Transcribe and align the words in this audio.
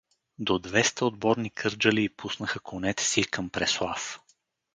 —До 0.39 0.59
двеста 0.59 1.05
отборни 1.05 1.49
кърджалии 1.49 2.09
пуснаха 2.09 2.59
конете 2.59 3.03
си 3.03 3.23
към 3.23 3.49
Преслав. 3.49 4.21